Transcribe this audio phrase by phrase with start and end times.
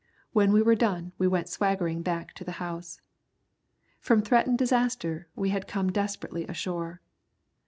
[0.33, 2.99] When we were done we went swaggering back to the house.
[3.99, 7.01] From threatened disaster we had come desperately ashore.